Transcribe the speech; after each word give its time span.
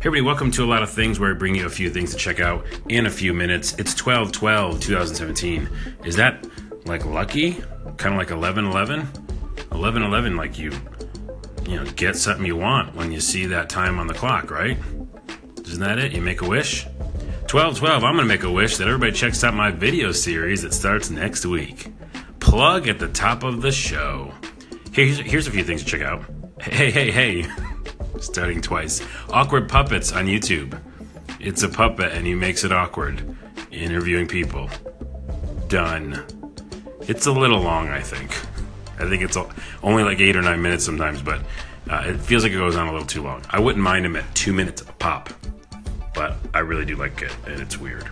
Hey 0.00 0.06
everybody, 0.06 0.22
welcome 0.22 0.50
to 0.52 0.64
a 0.64 0.66
lot 0.66 0.82
of 0.82 0.88
things 0.88 1.20
where 1.20 1.30
I 1.30 1.34
bring 1.34 1.54
you 1.54 1.66
a 1.66 1.68
few 1.68 1.90
things 1.90 2.12
to 2.12 2.16
check 2.16 2.40
out 2.40 2.64
in 2.88 3.04
a 3.04 3.10
few 3.10 3.34
minutes. 3.34 3.74
It's 3.74 3.92
12 3.92 4.32
12 4.32 4.80
2017. 4.80 5.68
Is 6.06 6.16
that 6.16 6.46
like 6.86 7.04
lucky? 7.04 7.62
Kind 7.98 8.14
of 8.14 8.18
like 8.18 8.30
11 8.30 8.64
11? 8.64 9.06
11 9.72 10.02
11, 10.02 10.36
like 10.38 10.58
you, 10.58 10.72
you 11.68 11.76
know, 11.76 11.84
get 11.96 12.16
something 12.16 12.46
you 12.46 12.56
want 12.56 12.94
when 12.94 13.12
you 13.12 13.20
see 13.20 13.44
that 13.44 13.68
time 13.68 13.98
on 13.98 14.06
the 14.06 14.14
clock, 14.14 14.50
right? 14.50 14.78
Isn't 15.66 15.80
that 15.80 15.98
it? 15.98 16.12
You 16.12 16.22
make 16.22 16.40
a 16.40 16.48
wish? 16.48 16.86
12 17.48 17.76
12, 17.76 18.02
I'm 18.02 18.16
gonna 18.16 18.26
make 18.26 18.44
a 18.44 18.50
wish 18.50 18.78
that 18.78 18.88
everybody 18.88 19.12
checks 19.12 19.44
out 19.44 19.52
my 19.52 19.70
video 19.70 20.12
series 20.12 20.62
that 20.62 20.72
starts 20.72 21.10
next 21.10 21.44
week. 21.44 21.92
Plug 22.38 22.88
at 22.88 22.98
the 22.98 23.08
top 23.08 23.42
of 23.42 23.60
the 23.60 23.70
show. 23.70 24.32
Here's, 24.92 25.18
here's 25.18 25.46
a 25.46 25.50
few 25.50 25.62
things 25.62 25.84
to 25.84 25.90
check 25.90 26.00
out. 26.00 26.24
Hey, 26.58 26.90
hey, 26.90 27.10
hey. 27.10 27.46
Starting 28.18 28.60
twice. 28.60 29.02
Awkward 29.30 29.68
Puppets 29.68 30.12
on 30.12 30.26
YouTube. 30.26 30.78
It's 31.38 31.62
a 31.62 31.68
puppet 31.68 32.12
and 32.12 32.26
he 32.26 32.34
makes 32.34 32.64
it 32.64 32.72
awkward. 32.72 33.36
Interviewing 33.70 34.26
people. 34.26 34.68
Done. 35.68 36.24
It's 37.02 37.26
a 37.26 37.32
little 37.32 37.60
long, 37.60 37.88
I 37.88 38.00
think. 38.00 38.30
I 38.98 39.08
think 39.08 39.22
it's 39.22 39.36
only 39.82 40.04
like 40.04 40.20
eight 40.20 40.36
or 40.36 40.42
nine 40.42 40.60
minutes 40.60 40.84
sometimes, 40.84 41.22
but 41.22 41.40
uh, 41.88 42.04
it 42.06 42.18
feels 42.18 42.42
like 42.42 42.52
it 42.52 42.56
goes 42.56 42.76
on 42.76 42.86
a 42.86 42.92
little 42.92 43.06
too 43.06 43.22
long. 43.22 43.42
I 43.50 43.58
wouldn't 43.58 43.82
mind 43.82 44.04
him 44.04 44.16
at 44.16 44.34
two 44.34 44.52
minutes 44.52 44.82
a 44.82 44.92
pop, 44.92 45.30
but 46.14 46.36
I 46.52 46.58
really 46.58 46.84
do 46.84 46.96
like 46.96 47.22
it, 47.22 47.34
and 47.46 47.60
it's 47.60 47.78
weird. 47.78 48.08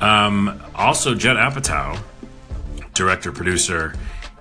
Um, 0.00 0.62
also, 0.74 1.14
Judd 1.14 1.36
Apatow, 1.36 2.00
director, 2.94 3.32
producer, 3.32 3.94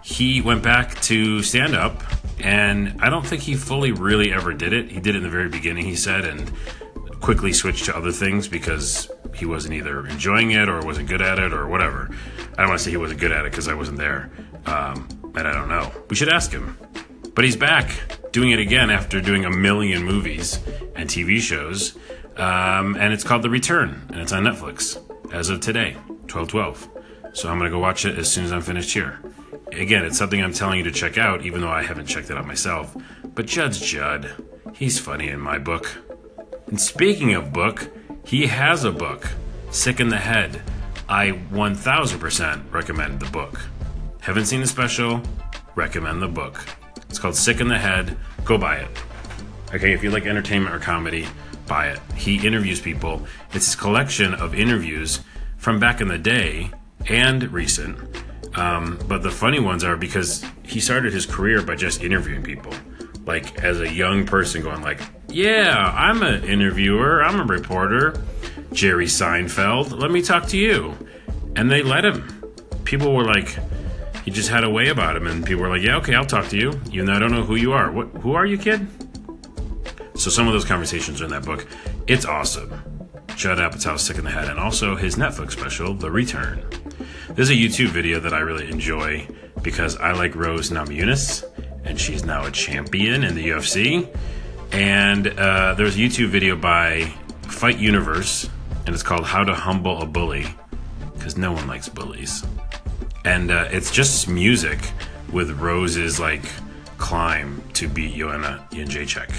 he 0.03 0.41
went 0.41 0.63
back 0.63 0.99
to 1.01 1.41
stand 1.41 1.76
up 1.76 2.03
and 2.43 3.01
I 3.01 3.09
don't 3.09 3.25
think 3.25 3.41
he 3.41 3.55
fully 3.55 3.91
really 3.91 4.31
ever 4.33 4.53
did 4.53 4.73
it. 4.73 4.91
He 4.91 4.99
did 4.99 5.15
it 5.15 5.17
in 5.17 5.23
the 5.23 5.29
very 5.29 5.49
beginning, 5.49 5.85
he 5.85 5.95
said, 5.95 6.25
and 6.25 6.51
quickly 7.21 7.53
switched 7.53 7.85
to 7.85 7.95
other 7.95 8.11
things 8.11 8.47
because 8.47 9.09
he 9.35 9.45
wasn't 9.45 9.73
either 9.75 10.05
enjoying 10.07 10.51
it 10.51 10.67
or 10.67 10.81
wasn't 10.81 11.07
good 11.07 11.21
at 11.21 11.39
it 11.39 11.53
or 11.53 11.67
whatever. 11.67 12.09
I 12.53 12.61
don't 12.61 12.70
want 12.70 12.79
to 12.79 12.83
say 12.83 12.91
he 12.91 12.98
wasn't 12.98 13.20
good 13.20 13.31
at 13.31 13.45
it 13.45 13.51
because 13.51 13.67
I 13.67 13.73
wasn't 13.73 13.98
there, 13.98 14.31
um, 14.65 15.07
and 15.35 15.48
I 15.48 15.53
don't 15.53 15.70
know. 15.70 15.91
We 16.09 16.15
should 16.15 16.29
ask 16.29 16.51
him. 16.51 16.77
But 17.33 17.45
he's 17.45 17.55
back 17.55 18.31
doing 18.31 18.51
it 18.51 18.59
again 18.59 18.89
after 18.89 19.21
doing 19.21 19.45
a 19.45 19.51
million 19.51 20.03
movies 20.03 20.59
and 20.95 21.09
TV 21.09 21.39
shows, 21.39 21.95
um, 22.37 22.95
and 22.98 23.13
it's 23.13 23.23
called 23.23 23.43
The 23.43 23.49
Return, 23.49 24.07
and 24.09 24.20
it's 24.20 24.33
on 24.33 24.43
Netflix 24.43 24.99
as 25.31 25.49
of 25.49 25.61
today, 25.61 25.93
1212. 25.93 26.89
So 27.33 27.49
I'm 27.49 27.59
to 27.59 27.70
go 27.70 27.79
watch 27.79 28.03
it 28.03 28.17
as 28.17 28.29
soon 28.29 28.43
as 28.43 28.51
I'm 28.51 28.61
finished 28.61 28.93
here 28.93 29.20
again, 29.73 30.05
it's 30.05 30.17
something 30.17 30.41
I'm 30.41 30.53
telling 30.53 30.77
you 30.77 30.83
to 30.85 30.91
check 30.91 31.17
out, 31.17 31.45
even 31.45 31.61
though 31.61 31.69
I 31.69 31.83
haven't 31.83 32.07
checked 32.07 32.29
it 32.29 32.37
out 32.37 32.45
myself. 32.45 32.95
But 33.35 33.45
Judd's 33.45 33.79
Judd. 33.79 34.31
He's 34.73 34.99
funny 34.99 35.29
in 35.29 35.39
my 35.39 35.57
book. 35.57 36.01
And 36.67 36.79
speaking 36.79 37.33
of 37.33 37.53
book, 37.53 37.89
he 38.25 38.47
has 38.47 38.83
a 38.83 38.91
book, 38.91 39.29
Sick 39.71 39.99
in 39.99 40.09
the 40.09 40.17
Head. 40.17 40.61
I 41.09 41.31
1000% 41.31 42.71
recommend 42.71 43.19
the 43.19 43.29
book. 43.31 43.59
Haven't 44.21 44.45
seen 44.45 44.61
the 44.61 44.67
special? 44.67 45.21
Recommend 45.75 46.21
the 46.21 46.27
book. 46.27 46.63
It's 47.09 47.19
called 47.19 47.35
Sick 47.35 47.59
in 47.59 47.67
the 47.67 47.77
Head. 47.77 48.17
Go 48.45 48.57
buy 48.57 48.77
it. 48.77 48.89
Okay, 49.73 49.93
if 49.93 50.03
you 50.03 50.11
like 50.11 50.25
entertainment 50.25 50.75
or 50.75 50.79
comedy, 50.79 51.27
buy 51.67 51.87
it. 51.89 51.99
He 52.15 52.45
interviews 52.45 52.79
people. 52.79 53.25
It's 53.53 53.65
his 53.65 53.75
collection 53.75 54.33
of 54.33 54.55
interviews 54.55 55.21
from 55.57 55.79
back 55.79 56.01
in 56.01 56.07
the 56.07 56.17
day 56.17 56.71
and 57.07 57.51
recent 57.51 58.20
um, 58.55 58.99
but 59.07 59.24
the 59.24 59.32
funny 59.32 59.60
ones 59.60 59.84
are 59.84 59.96
because 59.96 60.46
he 60.63 60.80
started 60.80 61.13
his 61.13 61.26
career 61.26 61.62
by 61.62 61.76
just 61.76 62.04
interviewing 62.04 62.44
people, 62.44 62.74
like 63.26 63.63
as 63.63 63.80
a 63.80 63.91
young 63.91 64.25
person, 64.25 64.62
going 64.62 64.81
like, 64.81 65.00
"Yeah, 65.30 65.94
I'm 65.96 66.22
an 66.24 66.44
interviewer. 66.44 67.24
I'm 67.24 67.40
a 67.40 67.46
reporter." 67.46 68.22
Jerry 68.74 69.06
Seinfeld, 69.06 69.97
let 70.00 70.12
me 70.12 70.22
talk 70.22 70.47
to 70.47 70.57
you, 70.57 70.96
and 71.57 71.69
they 71.69 71.84
let 71.84 72.06
him. 72.06 72.53
People 72.85 73.13
were 73.13 73.25
like, 73.25 73.57
he 74.23 74.31
just 74.31 74.50
had 74.50 74.63
a 74.63 74.69
way 74.69 74.88
about 74.88 75.16
him, 75.16 75.28
and 75.28 75.45
people 75.45 75.63
were 75.63 75.69
like, 75.69 75.81
"Yeah, 75.81 75.97
okay, 75.97 76.16
I'll 76.16 76.25
talk 76.25 76.47
to 76.50 76.57
you." 76.57 76.79
Even 76.91 77.06
though 77.06 77.13
I 77.13 77.19
don't 77.19 77.31
know 77.31 77.44
who 77.44 77.56
you 77.56 77.73
are. 77.73 77.91
What? 77.91 78.07
Who 78.22 78.34
are 78.34 78.45
you, 78.45 78.57
kid? 78.57 78.88
So 80.16 80.29
some 80.29 80.47
of 80.47 80.53
those 80.53 80.66
conversations 80.66 81.22
are 81.22 81.25
in 81.25 81.31
that 81.31 81.44
book. 81.45 81.66
It's 82.07 82.25
awesome. 82.25 82.72
Judd 83.35 83.57
Apatow's 83.57 84.03
Sick 84.03 84.17
in 84.17 84.23
the 84.23 84.31
Head, 84.31 84.47
and 84.47 84.59
also 84.59 84.95
his 84.95 85.16
Netflix 85.16 85.51
special, 85.51 85.94
The 85.94 86.11
Return. 86.11 86.63
There's 87.33 87.49
a 87.49 87.53
YouTube 87.53 87.87
video 87.87 88.19
that 88.19 88.33
I 88.33 88.39
really 88.39 88.69
enjoy 88.69 89.25
because 89.61 89.95
I 89.95 90.11
like 90.11 90.35
Rose 90.35 90.69
Namajunas, 90.69 91.45
and 91.85 91.97
she's 91.97 92.25
now 92.25 92.45
a 92.45 92.51
champion 92.51 93.23
in 93.23 93.35
the 93.35 93.49
UFC. 93.49 94.13
And 94.73 95.27
uh, 95.27 95.75
there's 95.75 95.95
a 95.95 95.99
YouTube 95.99 96.27
video 96.27 96.57
by 96.57 97.05
Fight 97.43 97.77
Universe, 97.77 98.49
and 98.85 98.93
it's 98.93 99.01
called 99.01 99.25
How 99.25 99.45
to 99.45 99.53
Humble 99.53 100.01
a 100.01 100.05
Bully, 100.05 100.45
because 101.13 101.37
no 101.37 101.53
one 101.53 101.67
likes 101.67 101.87
bullies. 101.87 102.43
And 103.23 103.49
uh, 103.49 103.69
it's 103.71 103.91
just 103.91 104.27
music 104.27 104.79
with 105.31 105.51
Rose's 105.51 106.19
like 106.19 106.43
climb 106.97 107.63
to 107.73 107.87
beat 107.87 108.15
Joanna 108.15 108.67
Jędrzejczyk, 108.71 109.31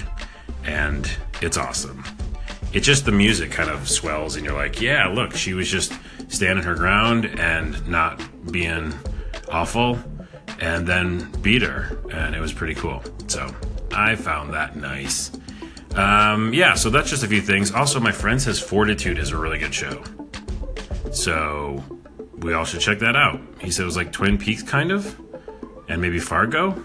and 0.65 1.09
it's 1.43 1.57
awesome. 1.57 2.03
It's 2.73 2.87
just 2.87 3.05
the 3.05 3.11
music 3.11 3.51
kind 3.51 3.69
of 3.69 3.87
swells, 3.87 4.35
and 4.35 4.43
you're 4.43 4.55
like, 4.55 4.81
yeah, 4.81 5.07
look, 5.07 5.35
she 5.35 5.53
was 5.53 5.69
just 5.69 5.93
standing 6.33 6.65
her 6.65 6.75
ground 6.75 7.25
and 7.39 7.87
not 7.87 8.21
being 8.51 8.93
awful, 9.49 9.99
and 10.59 10.87
then 10.87 11.31
beat 11.41 11.61
her, 11.61 11.97
and 12.11 12.35
it 12.35 12.39
was 12.39 12.51
pretty 12.51 12.73
cool. 12.73 13.01
So 13.27 13.53
I 13.91 14.15
found 14.15 14.53
that 14.53 14.75
nice. 14.75 15.31
Um, 15.95 16.53
yeah, 16.53 16.73
so 16.73 16.89
that's 16.89 17.09
just 17.09 17.23
a 17.23 17.27
few 17.27 17.41
things. 17.41 17.71
Also, 17.71 17.99
my 17.99 18.11
friend 18.11 18.41
says 18.41 18.59
Fortitude 18.59 19.19
is 19.19 19.31
a 19.31 19.37
really 19.37 19.59
good 19.59 19.73
show. 19.73 20.03
So 21.11 21.83
we 22.39 22.53
all 22.53 22.65
should 22.65 22.81
check 22.81 22.99
that 22.99 23.15
out. 23.15 23.39
He 23.61 23.69
said 23.69 23.83
it 23.83 23.85
was 23.85 23.95
like 23.95 24.11
Twin 24.11 24.37
Peaks, 24.37 24.63
kind 24.63 24.91
of, 24.91 25.19
and 25.87 26.01
maybe 26.01 26.19
Fargo. 26.19 26.83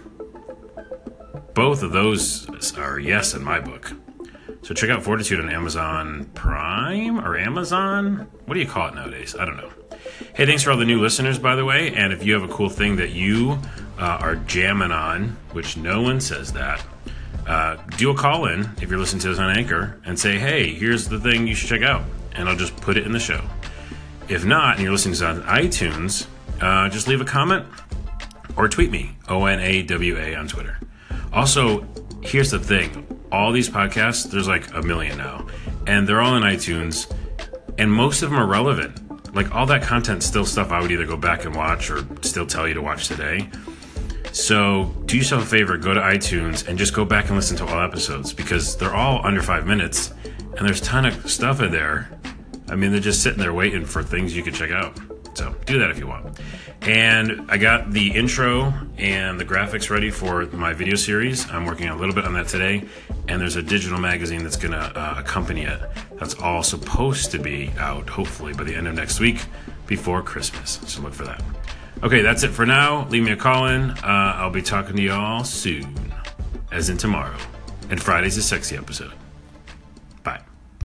Both 1.55 1.83
of 1.83 1.93
those 1.93 2.77
are 2.77 2.99
yes 3.01 3.35
in 3.35 3.43
my 3.43 3.59
book. 3.61 3.93
So 4.63 4.75
check 4.75 4.91
out 4.91 5.03
Fortitude 5.03 5.41
on 5.41 5.49
Amazon 5.49 6.31
Prime 6.35 7.19
or 7.21 7.39
Amazon. 7.39 8.29
What 8.45 8.55
do 8.55 8.61
you 8.61 8.67
call 8.67 8.89
it 8.89 8.95
nowadays? 8.95 9.35
I 9.39 9.45
don't 9.45 9.57
know. 9.57 9.71
Hey, 10.35 10.47
thanks 10.47 10.63
for 10.63 10.73
all 10.73 10.77
the 10.77 10.85
new 10.85 11.01
listeners, 11.01 11.39
by 11.39 11.55
the 11.55 11.65
way. 11.65 11.95
And 11.95 12.13
if 12.13 12.25
you 12.25 12.35
have 12.35 12.43
a 12.43 12.53
cool 12.53 12.69
thing 12.69 12.97
that 12.97 13.11
you 13.11 13.59
uh, 13.99 14.19
are 14.21 14.37
jamming 14.37 14.93
on, 14.93 15.37
which 15.53 15.77
no 15.77 16.03
one 16.03 16.21
says 16.21 16.53
that, 16.53 16.85
uh, 17.47 17.77
do 17.97 18.11
a 18.11 18.15
call 18.15 18.47
in 18.47 18.69
if 18.83 18.91
you're 18.91 18.99
listening 18.99 19.23
to 19.23 19.29
this 19.29 19.39
on 19.39 19.57
Anchor 19.57 20.01
and 20.05 20.19
say, 20.19 20.39
hey, 20.39 20.75
here's 20.75 21.09
the 21.09 21.19
thing 21.19 21.47
you 21.47 21.55
should 21.55 21.69
check 21.69 21.83
out. 21.83 22.03
And 22.35 22.49
I'll 22.49 22.57
just 22.57 22.77
put 22.77 22.97
it 22.97 23.07
in 23.07 23.13
the 23.13 23.19
show. 23.19 23.43
If 24.29 24.45
not, 24.45 24.75
and 24.75 24.83
you're 24.83 24.93
listening 24.93 25.15
to 25.15 25.21
this 25.21 25.29
on 25.29 25.43
iTunes, 25.43 26.27
uh, 26.61 26.89
just 26.91 27.09
leave 27.09 27.21
a 27.21 27.25
comment 27.25 27.67
or 28.57 28.69
tweet 28.69 28.91
me, 28.91 29.13
O 29.29 29.47
N 29.47 29.61
A 29.61 29.83
W 29.83 30.19
A 30.19 30.35
on 30.35 30.47
Twitter. 30.47 30.79
Also, 31.33 31.87
here's 32.23 32.51
the 32.51 32.59
thing 32.59 33.07
all 33.31 33.53
these 33.53 33.69
podcasts, 33.69 34.31
there's 34.31 34.49
like 34.49 34.73
a 34.75 34.83
million 34.83 35.19
now, 35.19 35.47
and 35.87 36.09
they're 36.09 36.21
all 36.21 36.37
in 36.37 36.43
iTunes, 36.43 37.13
and 37.79 37.93
most 37.93 38.23
of 38.23 38.31
them 38.31 38.39
are 38.39 38.47
relevant. 38.47 39.35
Like 39.35 39.55
all 39.55 39.67
that 39.67 39.83
content, 39.83 40.23
still 40.23 40.47
stuff 40.47 40.71
I 40.71 40.81
would 40.81 40.91
either 40.91 41.07
go 41.07 41.17
back 41.17 41.45
and 41.45 41.55
watch 41.55 41.91
or 41.91 42.07
still 42.23 42.47
tell 42.47 42.67
you 42.67 42.75
to 42.75 42.83
watch 42.83 43.09
today. 43.09 43.49
So 44.33 44.95
do 45.07 45.17
yourself 45.17 45.43
a 45.43 45.47
favor, 45.47 45.77
go 45.77 45.95
to 45.95 46.01
iTunes 46.01 46.67
and 46.67 46.79
just 46.79 46.95
go 46.95 47.05
back 47.05 47.27
and 47.27 47.37
listen 47.37 47.57
to 47.59 47.67
all 47.67 47.81
episodes 47.81 48.33
because 48.33 48.77
they're 48.77 48.95
all 48.95 49.25
under 49.25 49.43
five 49.43 49.67
minutes, 49.67 50.13
and 50.57 50.67
there's 50.67 50.81
ton 50.81 51.05
of 51.07 51.31
stuff 51.31 51.61
in 51.61 51.71
there. 51.71 52.11
I 52.71 52.77
mean, 52.77 52.93
they're 52.93 53.01
just 53.01 53.23
sitting 53.23 53.39
there 53.39 53.55
waiting 53.55 53.85
for 53.85 54.03
things 54.03 54.37
you 54.37 54.43
can 54.43 54.53
check 54.53 54.71
out. 54.71 54.99
So 55.39 55.55
do 55.67 55.79
that 55.79 55.91
if 55.93 56.01
you 56.01 56.09
want. 56.09 56.37
And 56.83 57.49
I 57.49 57.59
got 57.59 57.93
the 57.93 58.11
intro 58.11 58.75
and 58.97 59.39
the 59.39 59.45
graphics 59.45 59.89
ready 59.89 60.11
for 60.11 60.47
my 60.47 60.73
video 60.75 60.97
series. 60.97 61.49
I'm 61.49 61.65
working 61.65 61.89
a 61.89 61.95
little 61.95 62.13
bit 62.13 62.25
on 62.25 62.35
that 62.35 62.49
today. 62.49 62.85
And 63.29 63.41
there's 63.41 63.55
a 63.55 63.63
digital 63.63 64.01
magazine 64.01 64.43
that's 64.43 64.57
going 64.57 64.73
to 64.73 64.79
uh, 64.81 65.15
accompany 65.17 65.63
it. 65.63 65.81
That's 66.19 66.35
all 66.35 66.65
supposed 66.65 67.31
to 67.31 67.39
be 67.39 67.71
out, 67.79 68.09
hopefully, 68.09 68.53
by 68.53 68.65
the 68.65 68.75
end 68.75 68.89
of 68.89 68.97
next 68.97 69.21
week 69.21 69.41
before 69.87 70.23
Christmas. 70.23 70.81
So 70.87 71.03
look 71.03 71.15
for 71.15 71.25
that. 71.25 71.41
Okay, 72.03 72.21
that's 72.21 72.43
it 72.43 72.51
for 72.51 72.67
now. 72.67 73.07
Leave 73.09 73.23
me 73.23 73.31
a 73.31 73.37
call 73.37 73.69
in. 73.69 73.91
Uh, 73.91 74.35
I'll 74.39 74.51
be 74.51 74.63
talking 74.63 74.97
to 74.97 75.03
y'all 75.03 75.45
soon, 75.45 76.13
as 76.73 76.91
in 76.91 76.97
tomorrow. 76.97 77.37
And 77.91 78.03
Friday's 78.03 78.37
a 78.39 78.43
sexy 78.43 78.77
episode. 78.77 79.13